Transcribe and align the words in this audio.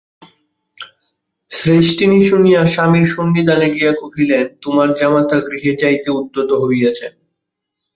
শ্রেষ্ঠিনী 1.51 2.19
শুনিয়া 2.21 2.61
স্বামীর 2.65 3.05
সন্নিধানে 3.05 3.67
গিয়া 3.69 3.93
কহিলেন, 3.93 4.45
তোমার 4.61 4.89
জামাতা 4.93 5.37
গৃহে 5.39 5.71
যাইতে 5.75 6.09
উদ্যত 6.11 6.49
হইয়াছেন। 6.63 7.11